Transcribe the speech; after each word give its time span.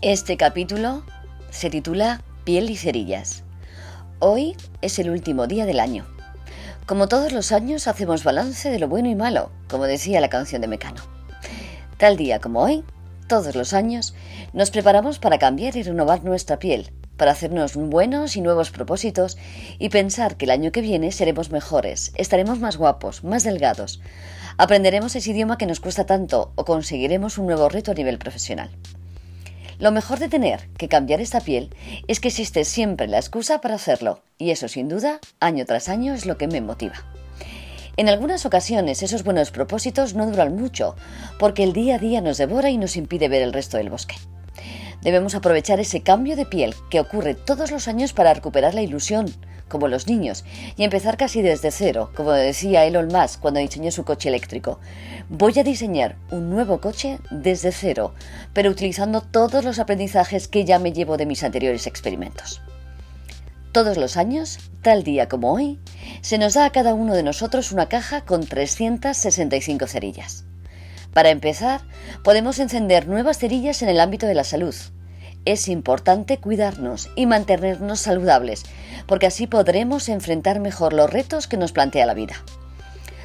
Este 0.00 0.36
capítulo 0.36 1.02
se 1.50 1.70
titula 1.70 2.22
Piel 2.44 2.70
y 2.70 2.76
cerillas. 2.76 3.42
Hoy 4.20 4.56
es 4.80 5.00
el 5.00 5.10
último 5.10 5.48
día 5.48 5.66
del 5.66 5.80
año. 5.80 6.06
Como 6.86 7.08
todos 7.08 7.32
los 7.32 7.50
años 7.50 7.88
hacemos 7.88 8.22
balance 8.22 8.70
de 8.70 8.78
lo 8.78 8.86
bueno 8.86 9.08
y 9.08 9.16
malo, 9.16 9.50
como 9.68 9.86
decía 9.86 10.20
la 10.20 10.28
canción 10.28 10.62
de 10.62 10.68
Mecano. 10.68 11.02
Tal 11.96 12.16
día 12.16 12.38
como 12.38 12.62
hoy, 12.62 12.84
todos 13.26 13.56
los 13.56 13.72
años, 13.72 14.14
nos 14.52 14.70
preparamos 14.70 15.18
para 15.18 15.40
cambiar 15.40 15.74
y 15.74 15.82
renovar 15.82 16.22
nuestra 16.22 16.60
piel, 16.60 16.92
para 17.16 17.32
hacernos 17.32 17.74
buenos 17.74 18.36
y 18.36 18.40
nuevos 18.40 18.70
propósitos 18.70 19.36
y 19.80 19.88
pensar 19.88 20.36
que 20.36 20.44
el 20.44 20.52
año 20.52 20.70
que 20.70 20.80
viene 20.80 21.10
seremos 21.10 21.50
mejores, 21.50 22.12
estaremos 22.14 22.60
más 22.60 22.76
guapos, 22.76 23.24
más 23.24 23.42
delgados, 23.42 24.00
aprenderemos 24.58 25.16
ese 25.16 25.32
idioma 25.32 25.58
que 25.58 25.66
nos 25.66 25.80
cuesta 25.80 26.06
tanto 26.06 26.52
o 26.54 26.64
conseguiremos 26.64 27.36
un 27.36 27.46
nuevo 27.46 27.68
reto 27.68 27.90
a 27.90 27.94
nivel 27.94 28.18
profesional. 28.18 28.70
Lo 29.78 29.92
mejor 29.92 30.18
de 30.18 30.28
tener 30.28 30.68
que 30.76 30.88
cambiar 30.88 31.20
esta 31.20 31.40
piel 31.40 31.70
es 32.08 32.18
que 32.18 32.28
existe 32.28 32.64
siempre 32.64 33.06
la 33.06 33.18
excusa 33.18 33.60
para 33.60 33.76
hacerlo, 33.76 34.22
y 34.36 34.50
eso 34.50 34.66
sin 34.66 34.88
duda, 34.88 35.20
año 35.38 35.64
tras 35.66 35.88
año, 35.88 36.14
es 36.14 36.26
lo 36.26 36.36
que 36.36 36.48
me 36.48 36.60
motiva. 36.60 36.94
En 37.96 38.08
algunas 38.08 38.44
ocasiones 38.44 39.04
esos 39.04 39.22
buenos 39.22 39.52
propósitos 39.52 40.14
no 40.14 40.26
duran 40.26 40.56
mucho, 40.56 40.96
porque 41.38 41.62
el 41.62 41.72
día 41.72 41.94
a 41.94 41.98
día 41.98 42.20
nos 42.20 42.38
devora 42.38 42.70
y 42.70 42.76
nos 42.76 42.96
impide 42.96 43.28
ver 43.28 43.42
el 43.42 43.52
resto 43.52 43.76
del 43.76 43.90
bosque. 43.90 44.16
Debemos 45.02 45.36
aprovechar 45.36 45.78
ese 45.78 46.02
cambio 46.02 46.34
de 46.34 46.44
piel 46.44 46.74
que 46.90 46.98
ocurre 46.98 47.34
todos 47.34 47.70
los 47.70 47.86
años 47.86 48.12
para 48.12 48.34
recuperar 48.34 48.74
la 48.74 48.82
ilusión, 48.82 49.32
como 49.68 49.88
los 49.88 50.06
niños, 50.06 50.44
y 50.76 50.84
empezar 50.84 51.16
casi 51.16 51.42
desde 51.42 51.70
cero, 51.70 52.10
como 52.16 52.32
decía 52.32 52.84
Elon 52.84 53.08
Musk 53.08 53.40
cuando 53.40 53.60
diseñó 53.60 53.90
su 53.90 54.04
coche 54.04 54.28
eléctrico. 54.28 54.80
Voy 55.28 55.58
a 55.58 55.64
diseñar 55.64 56.16
un 56.30 56.50
nuevo 56.50 56.80
coche 56.80 57.18
desde 57.30 57.72
cero, 57.72 58.14
pero 58.52 58.70
utilizando 58.70 59.20
todos 59.20 59.64
los 59.64 59.78
aprendizajes 59.78 60.48
que 60.48 60.64
ya 60.64 60.78
me 60.78 60.92
llevo 60.92 61.16
de 61.16 61.26
mis 61.26 61.44
anteriores 61.44 61.86
experimentos. 61.86 62.60
Todos 63.72 63.98
los 63.98 64.16
años, 64.16 64.58
tal 64.82 65.04
día 65.04 65.28
como 65.28 65.52
hoy, 65.52 65.78
se 66.22 66.38
nos 66.38 66.54
da 66.54 66.64
a 66.64 66.72
cada 66.72 66.94
uno 66.94 67.14
de 67.14 67.22
nosotros 67.22 67.70
una 67.70 67.88
caja 67.88 68.22
con 68.22 68.46
365 68.46 69.86
cerillas. 69.86 70.44
Para 71.12 71.30
empezar, 71.30 71.82
podemos 72.24 72.58
encender 72.58 73.06
nuevas 73.06 73.38
cerillas 73.38 73.82
en 73.82 73.88
el 73.88 74.00
ámbito 74.00 74.26
de 74.26 74.34
la 74.34 74.44
salud. 74.44 74.74
Es 75.48 75.66
importante 75.68 76.36
cuidarnos 76.36 77.08
y 77.16 77.24
mantenernos 77.24 78.00
saludables, 78.00 78.64
porque 79.06 79.28
así 79.28 79.46
podremos 79.46 80.10
enfrentar 80.10 80.60
mejor 80.60 80.92
los 80.92 81.10
retos 81.10 81.46
que 81.46 81.56
nos 81.56 81.72
plantea 81.72 82.04
la 82.04 82.12
vida. 82.12 82.34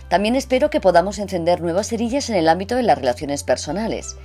También 0.07 0.37
espero 0.37 0.69
que 0.69 0.79
podamos 0.79 1.19
encender 1.19 1.59
nuevas 1.59 1.89
cerillas 1.89 2.29
en 2.29 2.37
el 2.37 2.47
ámbito 2.47 2.77
de 2.77 2.83
las 2.83 2.97
relaciones 2.97 3.43
personales. 3.43 4.15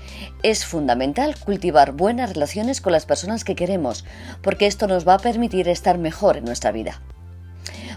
Es 0.44 0.64
fundamental 0.64 1.34
cultivar 1.40 1.90
buenas 1.90 2.34
relaciones 2.34 2.80
con 2.80 2.92
las 2.92 3.04
personas 3.04 3.42
que 3.42 3.56
queremos, 3.56 4.04
porque 4.42 4.68
esto 4.68 4.86
nos 4.86 5.06
va 5.06 5.14
a 5.14 5.18
permitir 5.18 5.68
estar 5.68 5.98
mejor 5.98 6.36
en 6.36 6.44
nuestra 6.44 6.70
vida. 6.70 7.02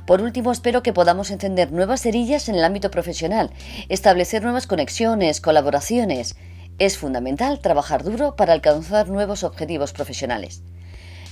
Por 0.08 0.24
último, 0.24 0.52
espero 0.52 0.82
que 0.82 0.94
podamos 0.94 1.30
encender 1.30 1.72
nuevas 1.72 2.02
cerillas 2.02 2.50
en 2.50 2.56
el 2.56 2.64
ámbito 2.64 2.90
profesional, 2.90 3.52
establecer 3.88 4.42
nuevas 4.42 4.66
conexiones, 4.66 5.42
colaboraciones. 5.42 6.38
Es 6.80 6.98
fundamental 6.98 7.60
trabajar 7.60 8.04
duro 8.04 8.36
para 8.36 8.54
alcanzar 8.54 9.10
nuevos 9.10 9.44
objetivos 9.44 9.94
profesionales. 9.94 10.64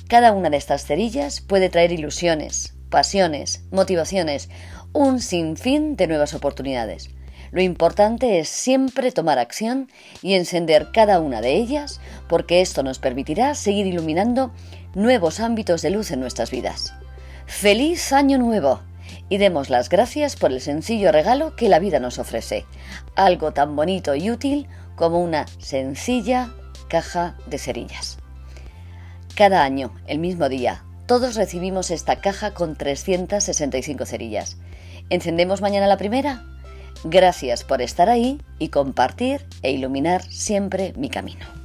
Cada 0.07 0.31
una 0.31 0.49
de 0.49 0.57
estas 0.57 0.85
cerillas 0.85 1.41
puede 1.41 1.69
traer 1.69 1.91
ilusiones, 1.91 2.73
pasiones, 2.89 3.63
motivaciones, 3.71 4.49
un 4.93 5.21
sinfín 5.21 5.95
de 5.95 6.07
nuevas 6.07 6.33
oportunidades. 6.33 7.09
Lo 7.51 7.61
importante 7.61 8.39
es 8.39 8.49
siempre 8.49 9.11
tomar 9.11 9.39
acción 9.39 9.89
y 10.21 10.33
encender 10.33 10.89
cada 10.91 11.19
una 11.19 11.41
de 11.41 11.55
ellas 11.55 11.99
porque 12.27 12.61
esto 12.61 12.83
nos 12.83 12.99
permitirá 12.99 13.55
seguir 13.55 13.87
iluminando 13.87 14.51
nuevos 14.93 15.39
ámbitos 15.39 15.81
de 15.81 15.89
luz 15.89 16.11
en 16.11 16.19
nuestras 16.19 16.51
vidas. 16.51 16.93
Feliz 17.45 18.13
año 18.13 18.37
nuevo 18.37 18.81
y 19.29 19.37
demos 19.37 19.69
las 19.69 19.89
gracias 19.89 20.35
por 20.35 20.51
el 20.51 20.61
sencillo 20.61 21.11
regalo 21.11 21.55
que 21.55 21.69
la 21.69 21.79
vida 21.79 21.99
nos 21.99 22.19
ofrece, 22.19 22.65
algo 23.15 23.53
tan 23.53 23.75
bonito 23.75 24.13
y 24.15 24.29
útil 24.29 24.67
como 24.99 25.21
una 25.21 25.45
sencilla 25.59 26.51
caja 26.89 27.37
de 27.47 27.57
cerillas. 27.57 28.17
Cada 29.33 29.63
año, 29.63 29.95
el 30.07 30.19
mismo 30.19 30.49
día, 30.49 30.83
todos 31.05 31.35
recibimos 31.35 31.89
esta 31.89 32.17
caja 32.17 32.53
con 32.53 32.75
365 32.75 34.05
cerillas. 34.05 34.57
¿Encendemos 35.09 35.61
mañana 35.61 35.87
la 35.87 35.95
primera? 35.95 36.43
Gracias 37.05 37.63
por 37.63 37.81
estar 37.81 38.09
ahí 38.09 38.41
y 38.59 38.67
compartir 38.67 39.47
e 39.61 39.71
iluminar 39.71 40.21
siempre 40.23 40.93
mi 40.97 41.09
camino. 41.09 41.58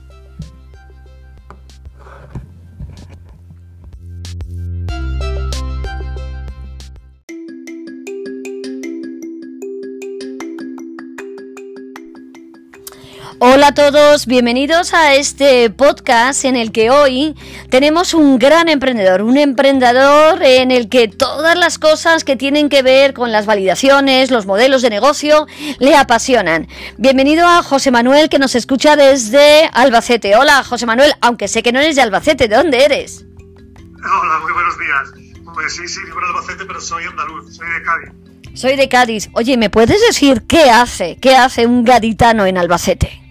Hola 13.41 13.69
a 13.69 13.75
todos, 13.75 14.27
bienvenidos 14.27 14.95
a 14.95 15.15
este 15.15 15.69
podcast 15.69 16.45
en 16.45 16.55
el 16.55 16.71
que 16.71 16.91
hoy 16.91 17.35
tenemos 17.69 18.15
un 18.15 18.39
gran 18.39 18.69
emprendedor, 18.69 19.23
un 19.23 19.37
emprendedor 19.37 20.41
en 20.43 20.71
el 20.71 20.89
que 20.89 21.09
todas 21.09 21.59
las 21.59 21.81
cosas 21.81 22.23
que 22.23 22.37
tienen 22.37 22.69
que 22.69 22.83
ver 22.83 23.13
con 23.13 23.33
las 23.33 23.45
validaciones, 23.45 24.31
los 24.31 24.47
modelos 24.47 24.83
de 24.83 24.91
negocio, 24.91 25.49
le 25.81 25.97
apasionan. 25.97 26.69
Bienvenido 26.97 27.47
a 27.49 27.65
José 27.65 27.91
Manuel 27.91 28.29
que 28.29 28.39
nos 28.39 28.55
escucha 28.55 28.95
desde 28.95 29.69
Albacete. 29.73 30.37
Hola 30.37 30.63
José 30.63 30.87
Manuel, 30.87 31.13
aunque 31.21 31.49
sé 31.49 31.65
que 31.65 31.73
no 31.73 31.81
eres 31.81 31.97
de 31.97 32.03
Albacete, 32.03 32.47
¿de 32.47 32.57
dónde 32.57 32.85
eres? 32.85 33.25
Hola, 33.99 34.39
muy 34.43 34.53
buenos 34.53 34.79
días. 34.79 35.43
Pues 35.55 35.75
sí, 35.75 35.89
sí, 35.89 36.01
vivo 36.05 36.21
en 36.21 36.27
Albacete, 36.27 36.65
pero 36.65 36.81
soy 36.81 37.05
andaluz, 37.05 37.57
soy 37.57 37.69
de 37.69 37.83
Cádiz. 37.83 38.13
Soy 38.55 38.77
de 38.77 38.89
Cádiz. 38.89 39.29
Oye, 39.33 39.57
¿me 39.57 39.71
puedes 39.71 40.01
decir 40.07 40.45
qué 40.47 40.71
hace? 40.71 41.19
¿Qué 41.21 41.35
hace 41.35 41.67
un 41.67 41.85
gaditano 41.85 42.47
en 42.47 42.59
Albacete? 42.59 43.24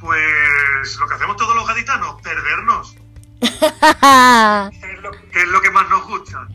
Pues 0.00 0.96
lo 0.98 1.06
que 1.06 1.14
hacemos 1.14 1.36
todos 1.36 1.54
los 1.54 1.66
gaditanos, 1.66 2.20
perdernos. 2.22 2.96
¿Qué 5.32 5.38
es 5.40 5.48
lo 5.48 5.60
que 5.60 5.70
más 5.70 5.88
nos 5.88 6.06
gusta? 6.06 6.48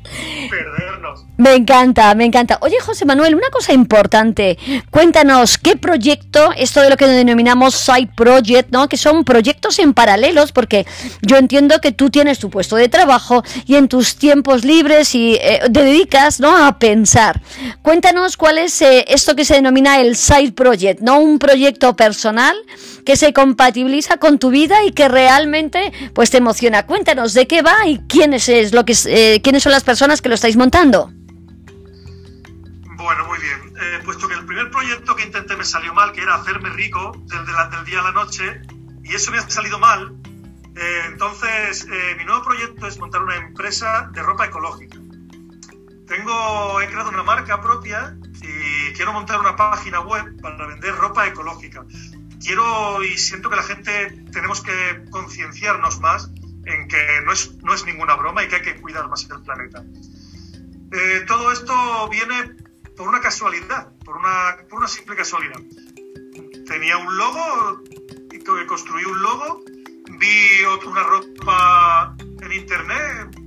Perdernos. 0.50 1.26
Me 1.38 1.54
encanta, 1.54 2.14
me 2.16 2.26
encanta. 2.26 2.58
Oye, 2.62 2.80
José 2.80 3.06
Manuel, 3.06 3.36
una 3.36 3.50
cosa 3.50 3.74
importante. 3.74 4.58
Cuéntanos, 4.92 5.58
¿qué 5.58 5.78
proyecto, 5.78 6.52
esto 6.58 6.82
de 6.82 6.90
lo 6.90 6.98
que 6.98 7.08
denominamos 7.08 7.76
side 7.76 8.10
project, 8.16 8.72
¿no? 8.72 8.90
Que 8.90 8.98
son 8.98 9.24
proyectos 9.24 9.80
en 9.80 9.94
paralelos, 9.94 10.52
porque 10.52 10.86
yo 11.22 11.38
entiendo 11.38 11.80
que 11.80 11.92
tú 11.92 12.10
tienes 12.10 12.40
tu 12.40 12.50
puesto 12.50 12.76
de 12.76 12.90
trabajo 12.90 13.44
y 13.66 13.76
en 13.76 13.88
tus 13.88 14.18
tiempos 14.18 14.66
libres 14.66 15.16
y 15.16 15.36
eh, 15.36 15.62
te 15.72 15.84
dedicas, 15.84 16.40
¿no? 16.40 16.56
A 16.56 16.78
pensar. 16.78 17.42
Cuéntanos 17.82 18.38
cuál 18.38 18.58
es 18.58 18.82
eh, 18.82 19.06
esto 19.08 19.36
que 19.36 19.46
se 19.46 19.56
denomina 19.56 20.02
el 20.02 20.16
side 20.16 20.52
project, 20.52 21.02
¿no? 21.02 21.20
Un 21.20 21.40
proyecto 21.40 21.96
personal 21.96 22.56
que 23.06 23.16
se 23.16 23.34
compatibiliza 23.34 24.18
con 24.18 24.40
tu 24.40 24.50
vida 24.50 24.84
y 24.84 24.92
que 24.92 25.08
realmente, 25.08 25.94
pues, 26.14 26.30
te 26.30 26.38
emociona. 26.38 26.86
Cuéntanos 26.86 27.34
de 27.34 27.48
qué 27.48 27.62
va 27.62 27.88
y 27.88 28.00
quiénes 28.08 28.50
es 28.50 28.65
eh, 28.74 29.42
quiénes 29.44 29.64
son 29.64 29.72
las 29.72 29.84
personas 29.84 30.22
que 30.22 30.30
lo 30.30 30.36
estáis 30.36 30.56
montando. 30.58 31.12
Bueno, 32.98 33.26
muy 33.28 33.40
bien. 33.40 33.74
Eh, 33.80 34.00
puesto 34.04 34.28
que 34.28 34.36
el 34.36 34.46
primer 34.46 34.72
proyecto 34.72 35.16
que 35.16 35.24
intenté 35.24 35.56
me 35.56 35.64
salió 35.64 35.94
mal, 35.94 36.12
que 36.12 36.22
era 36.22 36.36
hacerme 36.36 36.70
rico 36.70 37.12
del, 37.26 37.46
del 37.46 37.86
día 37.86 38.00
a 38.00 38.04
la 38.04 38.12
noche, 38.12 38.62
y 39.04 39.14
eso 39.14 39.32
me 39.32 39.38
ha 39.38 39.50
salido 39.50 39.78
mal, 39.80 40.16
eh, 40.76 41.02
entonces 41.08 41.88
mi 42.18 42.26
nuevo 42.26 42.44
proyecto 42.44 42.88
es 42.88 42.98
montar 42.98 43.22
una 43.22 43.36
empresa 43.36 44.10
de 44.14 44.24
ropa 44.24 44.46
ecológica. 44.46 44.98
Tengo, 46.08 46.82
he 46.82 46.88
creado 46.88 47.10
una 47.10 47.24
marca 47.24 47.62
propia 47.62 48.16
y 48.42 48.94
quiero 48.94 49.14
montar 49.14 49.40
una 49.40 49.56
página 49.56 50.02
web 50.02 50.40
para 50.42 50.68
vender 50.68 50.96
ropa 50.96 51.28
ecológica. 51.28 51.84
Quiero 52.40 53.04
y 53.04 53.18
siento 53.18 53.50
que 53.50 53.56
la 53.56 53.64
gente 53.64 54.24
tenemos 54.32 54.62
que 54.62 55.06
concienciarnos 55.10 56.00
más 56.00 56.30
en 56.66 56.88
que 56.88 57.22
no 57.24 57.32
es, 57.32 57.54
no 57.64 57.74
es 57.74 57.86
ninguna 57.86 58.16
broma 58.16 58.44
y 58.44 58.48
que 58.48 58.56
hay 58.56 58.62
que 58.62 58.76
cuidar 58.82 59.08
más 59.10 59.28
el 59.30 59.42
planeta. 59.42 59.84
Eh, 60.92 61.24
todo 61.28 61.52
esto 61.52 61.74
viene 62.10 62.56
por 62.96 63.08
una 63.08 63.20
casualidad, 63.20 63.92
por 64.04 64.18
una, 64.18 64.58
por 64.70 64.80
una 64.80 64.88
simple 64.88 65.16
casualidad. 65.16 65.60
Tenía 66.66 66.98
un 66.98 67.18
logo, 67.18 67.84
construí 68.68 69.04
un 69.06 69.22
logo, 69.22 69.64
vi 70.20 70.64
una 70.88 71.04
ropa 71.04 72.16
en 72.42 72.52
internet, 72.52 73.40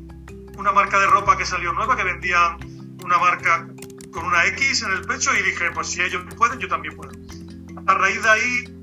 una 0.56 0.72
marca 0.72 0.98
de 0.98 1.06
ropa 1.06 1.36
que 1.36 1.46
salió 1.46 1.72
nueva, 1.72 1.96
que 1.96 2.04
vendían 2.04 2.58
una 3.04 3.18
marca 3.18 3.68
con 4.10 4.24
una 4.24 4.44
X 4.46 4.82
en 4.82 4.92
el 4.92 5.02
pecho 5.02 5.30
y 5.34 5.42
dije, 5.42 5.70
pues 5.72 5.88
si 5.88 6.02
ellos 6.02 6.22
pueden, 6.36 6.58
yo 6.58 6.68
también 6.68 6.96
puedo. 6.96 7.12
A 7.86 7.94
raíz 7.94 8.22
de 8.22 8.28
ahí, 8.28 8.82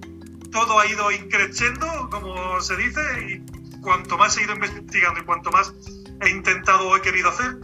todo 0.51 0.79
ha 0.79 0.87
ido 0.87 1.11
increciendo, 1.11 2.09
como 2.09 2.59
se 2.61 2.77
dice, 2.77 3.01
y 3.27 3.64
cuanto 3.85 4.17
más 4.17 4.35
he 4.37 4.43
ido 4.43 4.55
investigando 4.55 5.19
y 5.21 5.23
cuanto 5.23 5.51
más 5.51 5.71
he 6.21 6.29
intentado 6.29 6.89
o 6.89 6.97
he 6.97 7.01
querido 7.01 7.29
hacer, 7.29 7.55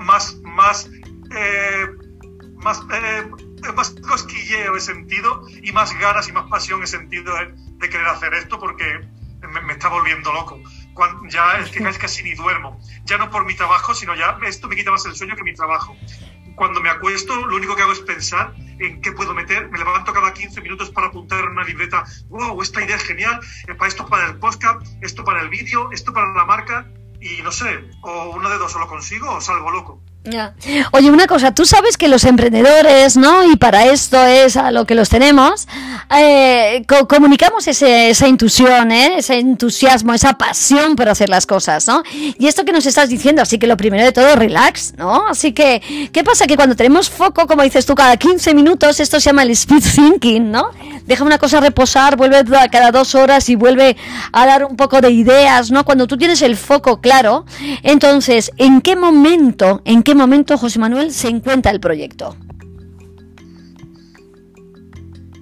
más, 0.00 0.34
más, 0.42 0.90
eh, 1.36 1.86
más, 2.56 2.80
eh, 2.90 3.30
más 3.76 3.90
cosquilleo 4.08 4.74
he 4.74 4.80
sentido 4.80 5.46
y 5.62 5.70
más 5.72 5.96
ganas 5.98 6.26
y 6.28 6.32
más 6.32 6.48
pasión 6.48 6.82
he 6.82 6.86
sentido 6.86 7.34
de, 7.34 7.90
querer 7.90 8.06
hacer 8.06 8.32
esto 8.32 8.58
porque 8.58 9.06
me, 9.66 9.72
está 9.74 9.88
volviendo 9.88 10.32
loco. 10.32 10.58
ya 11.28 11.58
es 11.58 11.70
que 11.70 11.82
casi 11.98 12.22
ni 12.22 12.34
duermo. 12.34 12.80
Ya 13.04 13.18
no 13.18 13.28
por 13.30 13.44
mi 13.44 13.54
trabajo, 13.54 13.94
sino 13.94 14.14
ya 14.14 14.38
esto 14.46 14.68
me 14.68 14.76
quita 14.76 14.90
más 14.90 15.04
el 15.04 15.14
sueño 15.14 15.36
que 15.36 15.42
mi 15.42 15.52
trabajo. 15.52 15.94
Cuando 16.56 16.80
me 16.80 16.90
acuesto, 16.90 17.46
lo 17.46 17.56
único 17.56 17.76
que 17.76 17.82
hago 17.82 17.92
es 17.92 18.00
pensar 18.00 18.54
en 18.78 19.00
qué 19.00 19.12
puedo 19.12 19.34
meter. 19.34 19.68
Me 19.70 19.78
levanto 19.78 20.12
cada 20.12 20.32
15 20.32 20.60
minutos 20.60 20.90
para 20.90 21.08
apuntar 21.08 21.44
en 21.44 21.50
una 21.50 21.64
libreta. 21.64 22.04
¡Wow! 22.28 22.62
Esta 22.62 22.82
idea 22.84 22.96
es 22.96 23.02
genial. 23.02 23.40
Para 23.78 23.88
esto 23.88 24.06
para 24.06 24.28
el 24.28 24.38
podcast, 24.38 24.86
esto 25.00 25.24
para 25.24 25.42
el 25.42 25.48
vídeo, 25.48 25.90
esto 25.92 26.12
para 26.12 26.32
la 26.32 26.44
marca. 26.44 26.86
Y 27.20 27.40
no 27.42 27.52
sé, 27.52 27.88
o 28.02 28.30
uno 28.30 28.50
de 28.50 28.58
dos, 28.58 28.74
o 28.74 28.78
lo 28.80 28.88
consigo 28.88 29.30
o 29.30 29.40
salgo 29.40 29.70
loco. 29.70 30.02
Ya. 30.24 30.54
Oye, 30.92 31.10
una 31.10 31.26
cosa, 31.26 31.52
tú 31.52 31.64
sabes 31.64 31.96
que 31.96 32.06
los 32.06 32.22
emprendedores, 32.24 33.16
¿no? 33.16 33.50
Y 33.50 33.56
para 33.56 33.86
esto 33.86 34.24
es 34.24 34.56
a 34.56 34.70
lo 34.70 34.86
que 34.86 34.94
los 34.94 35.08
tenemos, 35.08 35.66
eh, 36.16 36.84
comunicamos 37.08 37.66
esa 37.66 38.28
intuición, 38.28 38.92
¿eh? 38.92 39.18
ese 39.18 39.40
entusiasmo, 39.40 40.14
esa 40.14 40.34
pasión 40.34 40.94
por 40.94 41.08
hacer 41.08 41.28
las 41.28 41.44
cosas, 41.44 41.88
¿no? 41.88 42.04
Y 42.12 42.46
esto 42.46 42.64
que 42.64 42.70
nos 42.70 42.86
estás 42.86 43.08
diciendo, 43.08 43.42
así 43.42 43.58
que 43.58 43.66
lo 43.66 43.76
primero 43.76 44.04
de 44.04 44.12
todo, 44.12 44.36
relax, 44.36 44.94
¿no? 44.96 45.26
Así 45.26 45.52
que, 45.52 46.10
¿qué 46.12 46.22
pasa? 46.22 46.46
Que 46.46 46.54
cuando 46.54 46.76
tenemos 46.76 47.10
foco, 47.10 47.48
como 47.48 47.64
dices 47.64 47.84
tú, 47.84 47.96
cada 47.96 48.16
15 48.16 48.54
minutos, 48.54 49.00
esto 49.00 49.18
se 49.18 49.30
llama 49.30 49.42
el 49.42 49.50
speed 49.50 49.82
thinking, 49.94 50.52
¿no? 50.52 50.70
Deja 51.06 51.24
una 51.24 51.38
cosa 51.38 51.60
reposar, 51.60 52.16
vuelve 52.16 52.44
cada 52.70 52.90
dos 52.90 53.14
horas 53.14 53.48
y 53.48 53.56
vuelve 53.56 53.96
a 54.32 54.46
dar 54.46 54.64
un 54.64 54.76
poco 54.76 55.00
de 55.00 55.10
ideas, 55.10 55.70
¿no? 55.70 55.84
Cuando 55.84 56.06
tú 56.06 56.16
tienes 56.16 56.42
el 56.42 56.56
foco 56.56 57.00
claro, 57.00 57.44
entonces, 57.82 58.50
¿en 58.56 58.80
qué 58.80 58.96
momento, 58.96 59.82
en 59.84 60.02
qué 60.02 60.14
momento, 60.14 60.56
José 60.56 60.78
Manuel, 60.78 61.12
se 61.12 61.28
encuentra 61.28 61.72
el 61.72 61.80
proyecto? 61.80 62.36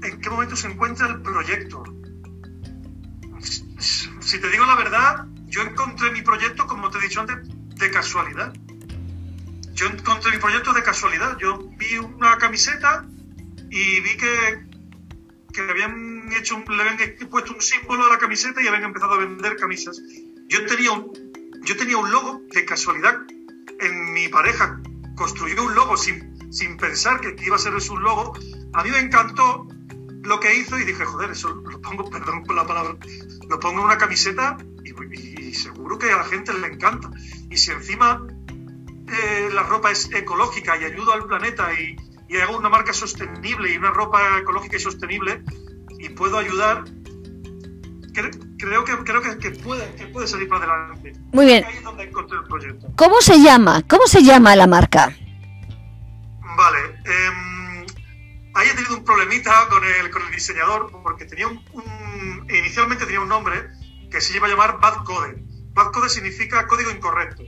¿En 0.03 0.21
qué 0.21 0.31
momento 0.31 0.57
se 0.57 0.69
encuentra 0.69 1.07
el 1.09 1.21
proyecto? 1.23 1.83
Si 3.79 4.39
te 4.41 4.49
digo 4.51 4.65
la 4.65 4.77
verdad, 4.77 5.27
yo 5.47 5.63
encontré 5.63 6.11
mi 6.13 6.23
proyecto, 6.23 6.67
como 6.67 6.91
te 6.91 6.99
he 6.99 7.03
dicho 7.03 7.21
antes, 7.21 7.37
de 7.77 7.91
casualidad. 7.91 8.53
Yo 9.75 9.87
encontré 9.87 10.31
mi 10.33 10.39
proyecto 10.39 10.73
de 10.73 10.83
casualidad. 10.83 11.37
Yo 11.39 11.59
vi 11.79 11.97
una 11.97 12.39
camiseta 12.39 13.05
y 13.71 14.01
vi 14.01 14.17
que, 14.17 14.70
que 15.53 15.63
habían 15.63 16.33
hecho 16.33 16.63
le 16.69 16.83
habían 16.83 17.29
puesto 17.29 17.55
un 17.55 17.61
símbolo 17.61 18.07
a 18.07 18.11
la 18.11 18.19
camiseta 18.19 18.63
y 18.63 18.69
habían 18.69 18.85
empezado 18.85 19.15
a 19.15 19.19
vender 19.19 19.57
camisas. 19.57 20.01
Yo 20.49 20.67
tenía 20.67 20.93
un, 20.93 21.13
yo 21.65 21.77
tenía 21.77 21.97
un 21.97 22.11
logo 22.11 22.43
de 22.53 22.65
casualidad 22.65 23.17
en 23.81 24.13
mi 24.13 24.29
pareja 24.29 24.81
construyó 25.21 25.65
un 25.65 25.75
logo 25.75 25.99
sin, 25.99 26.51
sin 26.51 26.79
pensar 26.79 27.21
que 27.21 27.37
iba 27.45 27.57
a 27.57 27.59
ser 27.59 27.75
un 27.75 28.03
logo. 28.03 28.33
A 28.73 28.83
mí 28.83 28.91
me 28.91 29.01
encantó 29.01 29.69
lo 30.23 30.41
que 30.41 30.57
hizo 30.57 30.79
y 30.79 30.85
dije, 30.85 31.05
joder, 31.05 31.31
eso 31.31 31.51
lo 31.51 31.81
pongo, 31.83 32.09
perdón 32.11 32.43
por 32.45 32.57
la 32.57 32.67
palabra, 32.67 32.97
lo 33.49 33.61
pongo 33.61 33.81
en 33.81 33.85
una 33.85 33.99
camiseta 33.99 34.57
y, 34.83 35.55
seguro 35.55 35.99
que 35.99 36.11
a 36.11 36.17
la 36.17 36.25
gente 36.25 36.55
le 36.55 36.69
encanta. 36.69 37.11
Y 37.51 37.59
si 37.59 37.71
encima 37.71 38.27
eh, 38.49 39.51
la 39.53 39.63
ropa 39.65 39.91
es 39.91 40.11
ecológica 40.11 40.79
y 40.79 40.85
ayuda 40.85 41.15
al 41.15 41.27
planeta 41.27 41.71
y, 41.75 41.97
y 42.31 42.37
hago 42.37 42.57
una 42.57 42.69
marca 42.69 42.93
sostenible 42.93 43.73
y 43.73 43.77
una 43.77 43.91
ropa 43.91 44.39
ecológica 44.39 44.77
y 44.77 44.81
sostenible 44.81 45.43
y 45.99 46.11
puedo 46.11 46.39
ayudar 46.39 46.85
creo 48.13 48.85
que, 48.85 48.97
creo 48.99 49.21
que, 49.21 49.51
puede, 49.51 49.95
que 49.97 50.07
puede 50.07 50.29
salir 50.29 50.49
para 50.49 50.65
adelante. 50.65 51.13
Muy 51.33 51.47
bien. 51.47 51.65
Ahí 51.65 51.77
es 51.77 51.83
donde 51.83 52.05
encontré 52.05 52.39
el 52.39 52.45
proyecto. 52.45 52.87
¿Cómo 52.97 53.21
se 53.21 53.43
llama? 53.43 53.83
¿Cómo 53.89 54.07
se 54.07 54.23
llama 54.23 54.55
la 54.55 54.69
marca? 54.69 55.13
Vale. 56.57 56.79
Eh, 57.05 57.87
ahí 58.55 58.69
he 58.69 58.75
tenido 58.75 58.97
un 58.97 59.05
problemita 59.05 59.67
con 59.69 59.83
el, 59.85 60.11
con 60.11 60.23
el 60.23 60.31
diseñador 60.31 60.91
porque 61.03 61.25
tenía 61.25 61.49
un, 61.49 61.61
inicialmente 62.49 63.07
tenía 63.07 63.21
un 63.21 63.29
nombre 63.29 63.71
que 64.09 64.21
se 64.21 64.37
iba 64.37 64.47
a 64.47 64.51
llamar 64.51 64.79
Bad 64.79 65.05
Code. 65.05 65.43
Bad 65.73 65.91
Code 65.93 66.09
significa 66.09 66.67
código 66.69 66.91
incorrecto. 66.91 67.43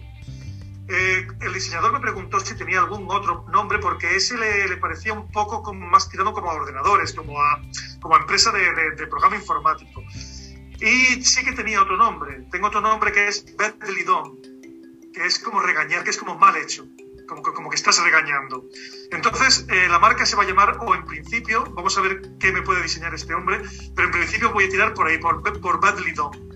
Eh, 0.95 1.27
el 1.41 1.55
diseñador 1.55 1.91
me 1.95 2.01
preguntó 2.01 2.39
si 2.39 2.55
tenía 2.55 2.81
algún 2.81 3.11
otro 3.11 3.47
nombre 3.51 3.79
porque 3.79 4.15
ese 4.15 4.37
le, 4.37 4.77
parecía 4.77 5.15
un 5.15 5.31
poco 5.31 5.73
más 5.73 6.11
tirado 6.11 6.35
como 6.35 6.51
a 6.51 6.55
ordenadores, 6.55 7.15
como 7.15 7.41
a, 7.41 7.63
como 7.99 8.15
empresa 8.19 8.53
de, 8.53 9.07
programa 9.07 9.37
informático. 9.37 10.03
Y 10.81 11.25
sí 11.25 11.45
que 11.45 11.53
tenía 11.53 11.81
otro 11.81 11.97
nombre. 11.97 12.47
Tengo 12.51 12.67
otro 12.67 12.83
nombre 12.83 13.11
que 13.11 13.27
es 13.27 13.47
Done, 13.57 14.33
que 15.15 15.25
es 15.25 15.39
como 15.39 15.61
regañar, 15.61 16.05
que 16.05 16.11
es 16.11 16.19
como 16.19 16.37
mal 16.37 16.57
hecho, 16.57 16.87
como, 17.27 17.71
que 17.71 17.77
estás 17.77 17.99
regañando. 18.03 18.67
Entonces, 19.13 19.65
eh, 19.71 19.89
la 19.89 19.99
marca 19.99 20.27
se 20.27 20.37
va 20.37 20.43
a 20.43 20.47
llamar, 20.47 20.77
o 20.81 20.95
en 20.95 21.07
principio, 21.07 21.65
vamos 21.73 21.97
a 21.97 22.03
ver 22.03 22.21
qué 22.39 22.53
me 22.53 22.61
puede 22.61 22.83
diseñar 22.83 23.15
este 23.15 23.33
hombre, 23.33 23.63
pero 23.97 24.09
en 24.09 24.13
principio 24.13 24.53
voy 24.53 24.65
a 24.65 24.69
tirar 24.69 24.93
por 24.93 25.07
ahí, 25.07 25.17
por, 25.17 25.43
por 25.43 25.81
Done. 25.81 26.52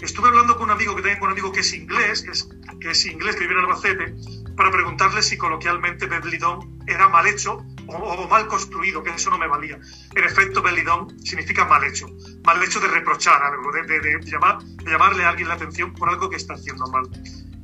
Estuve 0.00 0.28
hablando 0.28 0.56
con 0.56 0.64
un 0.64 0.70
amigo 0.70 0.96
que 0.96 1.02
tengo 1.02 1.26
un 1.26 1.32
amigo 1.32 1.52
que 1.52 1.60
es 1.60 1.74
inglés, 1.74 2.22
que 2.22 2.30
es, 2.30 2.48
que 2.80 2.90
es 2.90 3.06
inglés, 3.06 3.36
que 3.36 3.46
vive 3.46 3.54
en 3.54 3.66
Albacete, 3.66 4.14
para 4.56 4.70
preguntarle 4.70 5.22
si 5.22 5.36
coloquialmente 5.36 6.06
Badly 6.06 6.38
Done 6.38 6.78
era 6.86 7.08
mal 7.08 7.26
hecho 7.26 7.64
o, 7.86 8.28
mal 8.28 8.46
construido, 8.46 9.02
que 9.02 9.10
eso 9.10 9.30
no 9.30 9.38
me 9.38 9.46
valía. 9.46 9.78
En 10.14 10.24
efecto, 10.24 10.62
Belidón 10.62 11.18
significa 11.24 11.64
mal 11.64 11.84
hecho, 11.84 12.06
mal 12.44 12.62
hecho 12.62 12.80
de 12.80 12.88
reprochar 12.88 13.42
algo, 13.42 13.70
de, 13.72 14.20
llamar, 14.24 14.62
de 14.62 14.90
llamarle 14.90 15.24
a 15.24 15.30
alguien 15.30 15.48
la 15.48 15.54
atención 15.54 15.92
por 15.92 16.08
algo 16.08 16.30
que 16.30 16.36
está 16.36 16.54
haciendo 16.54 16.86
mal. 16.86 17.08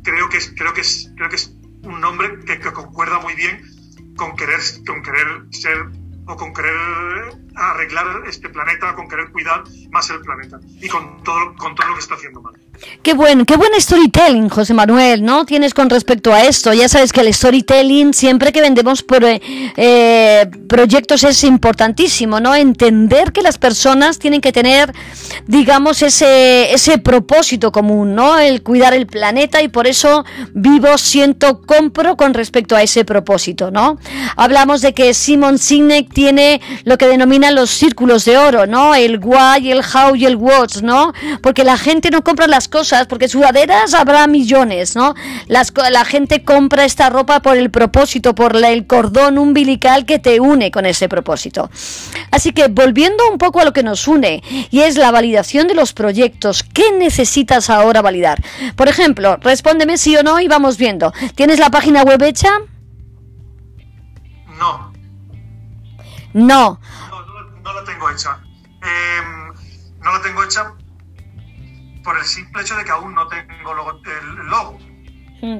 Creo 0.02 0.28
que 0.28 0.38
es, 0.38 0.52
creo 0.56 0.72
que 0.72 0.82
es, 0.82 1.10
creo 1.16 1.28
que 1.28 1.36
es 1.36 1.54
un 1.82 2.00
nombre 2.00 2.40
que, 2.40 2.58
que 2.58 2.72
concuerda 2.72 3.18
muy 3.20 3.34
bien 3.34 3.62
con 4.16 4.36
querer, 4.36 4.60
con 4.86 5.02
querer 5.02 5.46
ser 5.50 5.86
o 6.26 6.36
con 6.36 6.52
querer 6.52 7.45
arreglar 7.56 8.06
este 8.28 8.48
planeta, 8.48 8.94
con 8.94 9.08
querer 9.08 9.30
cuidar 9.32 9.64
más 9.90 10.08
el 10.10 10.20
planeta 10.20 10.60
y 10.80 10.88
con 10.88 11.22
todo, 11.22 11.54
con 11.56 11.74
todo 11.74 11.88
lo 11.88 11.94
que 11.94 12.00
está 12.00 12.14
haciendo 12.14 12.42
mal. 12.42 12.54
Qué 13.02 13.14
buen, 13.14 13.46
qué 13.46 13.56
buen 13.56 13.72
storytelling, 13.80 14.48
José 14.48 14.74
Manuel, 14.74 15.24
¿no? 15.24 15.46
Tienes 15.46 15.72
con 15.72 15.88
respecto 15.88 16.32
a 16.32 16.44
esto. 16.44 16.74
Ya 16.74 16.88
sabes 16.88 17.12
que 17.12 17.20
el 17.20 17.32
storytelling, 17.32 18.12
siempre 18.12 18.52
que 18.52 18.60
vendemos 18.60 19.02
por, 19.02 19.24
eh, 19.24 19.40
eh, 19.76 20.50
proyectos 20.68 21.24
es 21.24 21.42
importantísimo, 21.44 22.40
¿no? 22.40 22.54
Entender 22.54 23.32
que 23.32 23.42
las 23.42 23.58
personas 23.58 24.18
tienen 24.18 24.40
que 24.40 24.52
tener, 24.52 24.92
digamos, 25.46 26.02
ese, 26.02 26.72
ese 26.74 26.98
propósito 26.98 27.72
común, 27.72 28.14
¿no? 28.14 28.38
El 28.38 28.62
cuidar 28.62 28.92
el 28.92 29.06
planeta 29.06 29.62
y 29.62 29.68
por 29.68 29.86
eso 29.86 30.24
vivo, 30.52 30.98
siento, 30.98 31.62
compro 31.62 32.16
con 32.16 32.34
respecto 32.34 32.76
a 32.76 32.82
ese 32.82 33.04
propósito, 33.04 33.70
¿no? 33.70 33.98
Hablamos 34.36 34.82
de 34.82 34.92
que 34.92 35.14
Simon 35.14 35.58
Sinek 35.58 36.12
tiene 36.12 36.60
lo 36.84 36.98
que 36.98 37.06
los 37.50 37.70
círculos 37.70 38.24
de 38.24 38.38
oro, 38.38 38.66
¿no? 38.66 38.94
El 38.94 39.18
why, 39.22 39.70
el 39.70 39.80
how 39.80 40.14
y 40.14 40.26
el 40.26 40.36
what, 40.36 40.82
¿no? 40.82 41.12
Porque 41.42 41.64
la 41.64 41.76
gente 41.76 42.10
no 42.10 42.22
compra 42.22 42.46
las 42.46 42.68
cosas, 42.68 43.06
porque 43.06 43.28
sudaderas 43.28 43.94
habrá 43.94 44.26
millones, 44.26 44.96
¿no? 44.96 45.14
Las, 45.46 45.72
la 45.90 46.04
gente 46.04 46.44
compra 46.44 46.84
esta 46.84 47.10
ropa 47.10 47.40
por 47.40 47.56
el 47.56 47.70
propósito, 47.70 48.34
por 48.34 48.56
el 48.56 48.86
cordón 48.86 49.38
umbilical 49.38 50.06
que 50.06 50.18
te 50.18 50.40
une 50.40 50.70
con 50.70 50.86
ese 50.86 51.08
propósito. 51.08 51.70
Así 52.30 52.52
que 52.52 52.68
volviendo 52.68 53.30
un 53.30 53.38
poco 53.38 53.60
a 53.60 53.64
lo 53.64 53.72
que 53.72 53.82
nos 53.82 54.08
une, 54.08 54.42
y 54.70 54.80
es 54.80 54.96
la 54.96 55.10
validación 55.10 55.68
de 55.68 55.74
los 55.74 55.92
proyectos, 55.92 56.62
¿qué 56.62 56.92
necesitas 56.92 57.70
ahora 57.70 58.02
validar? 58.02 58.42
Por 58.76 58.88
ejemplo, 58.88 59.36
respóndeme 59.40 59.98
sí 59.98 60.16
o 60.16 60.22
no 60.22 60.40
y 60.40 60.48
vamos 60.48 60.76
viendo. 60.76 61.12
¿Tienes 61.34 61.58
la 61.58 61.70
página 61.70 62.02
web 62.02 62.22
hecha? 62.22 62.50
No. 64.58 64.92
No. 66.32 66.80
No, 67.66 67.72
la 67.72 67.82
tengo 67.82 68.08
hecha. 68.08 68.38
Em, 68.80 69.52
no 69.98 70.12
la 70.12 70.22
tengo 70.22 70.44
hecha 70.44 70.72
por 72.04 72.16
el 72.16 72.24
simple 72.24 72.62
hecho 72.62 72.76
de 72.76 72.84
que 72.84 72.92
aún 72.92 73.12
no 73.12 73.26
tengo 73.26 73.72
el 73.72 74.46
logo. 74.46 74.78
Mm. 75.42 75.58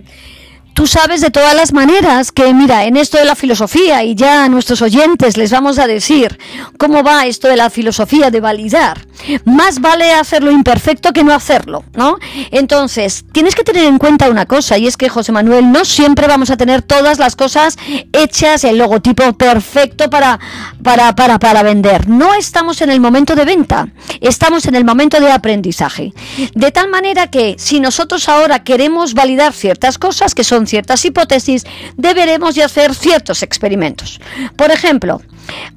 Tú 0.77 0.87
sabes 0.87 1.23
de 1.23 1.31
todas 1.31 1.55
las 1.55 1.73
maneras 1.73 2.33
que, 2.33 2.53
mira, 2.53 2.85
en 2.85 2.99
esto 2.99 3.17
de 3.17 3.25
la 3.25 3.35
filosofía, 3.35 4.05
y 4.05 4.15
ya 4.15 4.45
a 4.45 4.49
nuestros 4.51 4.83
oyentes 4.83 5.39
les 5.39 5.51
vamos 5.51 5.79
a 5.79 5.87
decir 5.87 6.39
cómo 6.77 7.03
va 7.03 7.25
esto 7.25 7.49
de 7.49 7.57
la 7.57 7.71
filosofía 7.71 8.31
de 8.31 8.41
validar, 8.41 9.07
más 9.47 9.81
vale 9.81 10.13
hacerlo 10.13 10.51
imperfecto 10.51 11.15
que 11.15 11.25
no 11.25 11.33
hacerlo, 11.33 11.83
¿no? 11.95 12.19
Entonces, 12.51 13.25
tienes 13.33 13.55
que 13.55 13.65
tener 13.65 13.85
en 13.85 13.97
cuenta 13.97 14.29
una 14.29 14.45
cosa, 14.45 14.77
y 14.77 14.87
es 14.87 14.99
que, 14.99 15.09
José 15.09 15.33
Manuel, 15.33 15.73
no 15.73 15.87
siempre 15.87 16.27
vamos 16.27 16.51
a 16.51 16.59
tener 16.59 16.83
todas 16.83 17.19
las 17.19 17.37
cosas 17.37 17.79
hechas, 18.13 18.63
el 18.65 18.77
logotipo 18.77 19.33
perfecto 19.33 20.11
para, 20.11 20.39
para, 20.83 21.17
para, 21.17 21.39
para 21.39 21.63
vender. 21.63 22.07
No 22.07 22.35
estamos 22.35 22.83
en 22.83 22.91
el 22.91 23.01
momento 23.01 23.35
de 23.35 23.47
venta, 23.47 23.89
estamos 24.21 24.67
en 24.67 24.75
el 24.75 24.85
momento 24.85 25.21
de 25.21 25.33
aprendizaje. 25.33 26.13
De 26.55 26.71
tal 26.71 26.91
manera 26.91 27.31
que, 27.31 27.57
si 27.59 27.81
nosotros 27.81 28.29
ahora 28.29 28.63
queremos 28.63 29.15
validar 29.15 29.55
ciertas 29.55 29.97
cosas, 29.97 30.35
que 30.35 30.45
son 30.45 30.66
ciertas 30.67 31.05
hipótesis, 31.05 31.65
deberemos 31.97 32.55
de 32.55 32.63
hacer 32.63 32.95
ciertos 32.95 33.43
experimentos. 33.43 34.21
Por 34.57 34.71
ejemplo, 34.71 35.21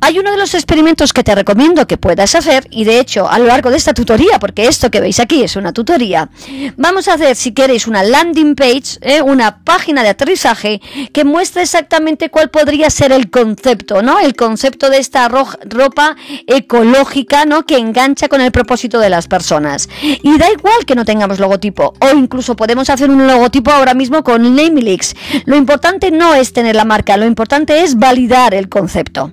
hay 0.02 0.20
uno 0.20 0.32
de 0.32 0.38
los 0.38 0.54
experimentos 0.54 1.14
que 1.14 1.24
te 1.24 1.36
recomiendo 1.36 1.88
que 1.88 1.98
puedas 1.98 2.36
hacer 2.36 2.68
y 2.72 2.84
de 2.84 3.00
hecho 3.00 3.30
a 3.30 3.40
lo 3.40 3.46
largo 3.46 3.70
de 3.70 3.78
esta 3.78 3.94
tutoría, 3.94 4.40
porque 4.40 4.68
esto 4.68 4.90
que 4.92 5.02
veis 5.02 5.20
aquí 5.20 5.44
es 5.44 5.56
una 5.56 5.74
tutoría, 5.74 6.30
vamos 6.78 7.08
a 7.08 7.14
hacer 7.14 7.36
si 7.36 7.52
queréis 7.52 7.88
una 7.88 8.04
landing 8.04 8.56
page, 8.56 8.98
¿eh? 9.02 9.22
una 9.22 9.64
página 9.64 10.04
de 10.04 10.10
aterrizaje 10.10 10.82
que 11.14 11.24
muestre 11.24 11.64
exactamente 11.64 12.30
cuál 12.30 12.50
podría 12.50 12.90
ser 12.90 13.12
el 13.12 13.30
concepto, 13.30 14.02
¿no? 14.02 14.20
El 14.20 14.36
concepto 14.36 14.90
de 14.90 14.98
esta 14.98 15.28
ropa 15.28 16.16
ecológica, 16.48 17.46
¿no? 17.46 17.66
Que 17.66 17.78
engancha 17.78 18.28
con 18.28 18.42
el 18.42 18.52
propósito 18.52 19.00
de 19.00 19.10
las 19.10 19.28
personas. 19.28 19.90
Y 20.02 20.38
da 20.38 20.52
igual 20.52 20.86
que 20.86 20.96
no 20.96 21.06
tengamos 21.06 21.40
logotipo 21.40 21.94
o 22.00 22.16
incluso 22.16 22.56
podemos 22.56 22.90
hacer 22.90 23.10
un 23.10 23.26
logotipo 23.28 23.72
ahora 23.72 23.94
mismo 23.94 24.24
con 24.24 24.56
Namelix. 24.56 25.16
Lo 25.46 25.56
importante 25.56 26.12
no 26.12 26.34
es 26.36 26.54
tener 26.54 26.76
la 26.76 26.86
marca, 26.86 27.18
lo 27.18 27.26
importante 27.26 27.84
es 27.84 27.98
validar 27.98 28.54
el 28.54 28.70
concepto. 28.70 29.32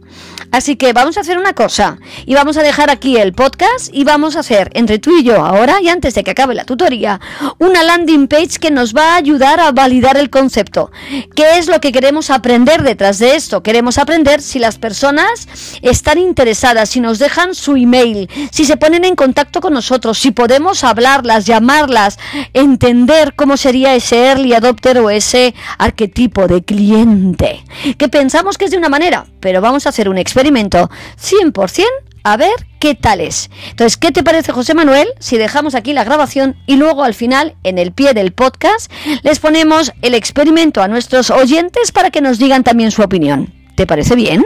Así 0.50 0.76
que 0.76 0.92
vamos 0.92 1.16
a 1.16 1.20
hacer 1.20 1.38
una 1.38 1.52
cosa 1.52 1.98
y 2.24 2.34
vamos 2.34 2.56
a 2.56 2.62
dejar 2.62 2.90
aquí 2.90 3.16
el 3.16 3.32
podcast 3.32 3.88
y 3.92 4.04
vamos 4.04 4.36
a 4.36 4.40
hacer 4.40 4.70
entre 4.74 4.98
tú 4.98 5.16
y 5.16 5.22
yo 5.22 5.44
ahora 5.44 5.80
y 5.80 5.88
antes 5.88 6.14
de 6.14 6.24
que 6.24 6.30
acabe 6.30 6.54
la 6.54 6.64
tutoría 6.64 7.20
una 7.58 7.82
landing 7.82 8.28
page 8.28 8.58
que 8.60 8.70
nos 8.70 8.94
va 8.94 9.12
a 9.12 9.16
ayudar 9.16 9.60
a 9.60 9.72
validar 9.72 10.16
el 10.16 10.30
concepto. 10.30 10.90
¿Qué 11.34 11.58
es 11.58 11.68
lo 11.68 11.80
que 11.80 11.92
queremos 11.92 12.30
aprender 12.30 12.82
detrás 12.82 13.18
de 13.18 13.36
esto? 13.36 13.62
Queremos 13.62 13.98
aprender 13.98 14.40
si 14.40 14.58
las 14.58 14.78
personas 14.78 15.48
están 15.82 16.18
interesadas, 16.18 16.90
si 16.90 17.00
nos 17.00 17.18
dejan 17.18 17.54
su 17.54 17.76
email, 17.76 18.28
si 18.50 18.64
se 18.64 18.76
ponen 18.76 19.04
en 19.04 19.16
contacto 19.16 19.60
con 19.60 19.72
nosotros, 19.72 20.18
si 20.18 20.30
podemos 20.30 20.84
hablarlas, 20.84 21.46
llamarlas, 21.46 22.18
entender 22.52 23.34
cómo 23.34 23.56
sería 23.56 23.94
ese 23.94 24.26
early 24.26 24.54
adopter 24.54 24.98
o 24.98 25.10
ese 25.10 25.54
arquetipo 25.78 26.46
de 26.46 26.62
cliente. 26.62 27.64
Que 27.98 28.08
pensamos 28.08 28.58
que 28.58 28.66
es 28.66 28.70
de 28.70 28.78
una 28.78 28.88
manera, 28.88 29.26
pero 29.40 29.60
vamos 29.60 29.86
a 29.86 29.90
hacer 29.90 30.08
un 30.08 30.18
experimento 30.26 30.36
experimento 30.46 30.90
100% 31.18 31.84
a 32.24 32.36
ver 32.36 32.66
qué 32.80 32.96
tal 32.96 33.20
es. 33.20 33.50
Entonces, 33.70 33.96
¿qué 33.96 34.10
te 34.10 34.24
parece, 34.24 34.50
José 34.50 34.74
Manuel, 34.74 35.06
si 35.20 35.38
dejamos 35.38 35.76
aquí 35.76 35.92
la 35.92 36.02
grabación 36.02 36.56
y 36.66 36.74
luego 36.74 37.04
al 37.04 37.14
final, 37.14 37.54
en 37.62 37.78
el 37.78 37.92
pie 37.92 38.14
del 38.14 38.32
podcast, 38.32 38.90
les 39.22 39.38
ponemos 39.38 39.92
el 40.02 40.14
experimento 40.14 40.82
a 40.82 40.88
nuestros 40.88 41.30
oyentes 41.30 41.92
para 41.92 42.10
que 42.10 42.20
nos 42.20 42.38
digan 42.38 42.64
también 42.64 42.90
su 42.90 43.02
opinión? 43.02 43.54
¿Te 43.76 43.86
parece 43.86 44.16
bien? 44.16 44.44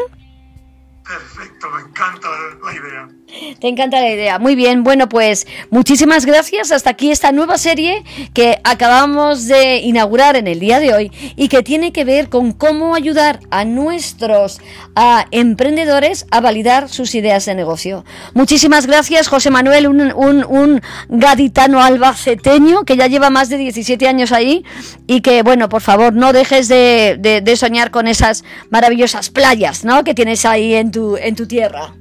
Perfecto, 1.40 1.70
me 1.70 1.80
encanta 1.80 2.28
la 2.62 2.74
idea. 2.74 3.08
Te 3.60 3.68
encanta 3.68 4.00
la 4.00 4.10
idea. 4.10 4.38
Muy 4.38 4.56
bien, 4.56 4.82
bueno, 4.82 5.08
pues 5.08 5.46
muchísimas 5.70 6.26
gracias. 6.26 6.72
Hasta 6.72 6.90
aquí 6.90 7.10
esta 7.10 7.32
nueva 7.32 7.56
serie 7.58 8.04
que 8.34 8.60
acabamos 8.64 9.46
de 9.46 9.78
inaugurar 9.78 10.36
en 10.36 10.48
el 10.48 10.60
día 10.60 10.80
de 10.80 10.92
hoy 10.92 11.12
y 11.36 11.48
que 11.48 11.62
tiene 11.62 11.92
que 11.92 12.04
ver 12.04 12.28
con 12.28 12.52
cómo 12.52 12.94
ayudar 12.94 13.40
a 13.50 13.64
nuestros 13.64 14.60
a 14.96 15.26
emprendedores 15.30 16.26
a 16.30 16.40
validar 16.40 16.88
sus 16.88 17.14
ideas 17.14 17.46
de 17.46 17.54
negocio. 17.54 18.04
Muchísimas 18.34 18.86
gracias, 18.86 19.28
José 19.28 19.50
Manuel, 19.50 19.86
un, 19.86 20.82
gaditano 21.08 21.82
albaceteño 21.82 22.84
que 22.84 22.96
ya 22.96 23.06
lleva 23.06 23.30
más 23.30 23.48
de 23.48 23.58
17 23.58 24.08
años 24.08 24.32
ahí 24.32 24.64
y 25.06 25.20
que, 25.20 25.42
bueno, 25.42 25.68
por 25.68 25.80
favor, 25.80 26.12
no 26.12 26.32
dejes 26.32 26.68
de, 26.68 27.16
de 27.18 27.56
soñar 27.56 27.90
con 27.90 28.08
esas 28.08 28.44
maravillosas 28.70 29.30
playas 29.30 29.84
¿no? 29.84 30.04
que 30.04 30.14
tienes 30.14 30.44
ahí 30.44 30.74
en 30.74 30.90
tu, 30.90 31.16
en 31.30 31.36
tu 31.36 31.46
tierra. 31.46 31.94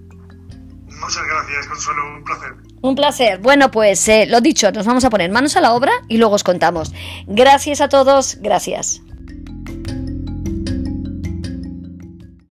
Muchas 0.86 1.24
gracias, 1.25 1.67
Consuelo, 1.67 2.01
un 2.17 2.24
placer. 2.24 2.50
Un 2.81 2.95
placer. 2.95 3.39
Bueno, 3.39 3.71
pues 3.71 4.07
eh, 4.09 4.25
lo 4.27 4.41
dicho, 4.41 4.71
nos 4.71 4.86
vamos 4.86 5.05
a 5.05 5.09
poner 5.09 5.31
manos 5.31 5.55
a 5.55 5.62
la 5.62 5.74
obra 5.74 5.91
y 6.09 6.17
luego 6.17 6.36
os 6.36 6.43
contamos. 6.43 6.93
Gracias 7.27 7.79
a 7.79 7.88
todos, 7.88 8.38
gracias. 8.41 9.01